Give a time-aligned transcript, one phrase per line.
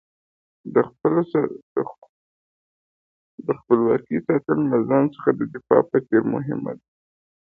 [3.47, 6.85] د خپلواکۍ ساتنه له ځان څخه د دفاع په څېر مهمه ده.